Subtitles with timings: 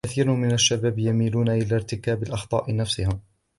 [0.07, 3.19] كثير من الشباب يميلون إلى ارتكاب الأخطاء نفسها.